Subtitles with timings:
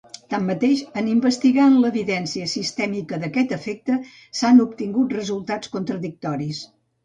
[0.33, 4.01] Tanmateix, en investigar en l'evidència sistèmica d'aquest efecte
[4.41, 6.69] s'han obtingut resultats contradictoris.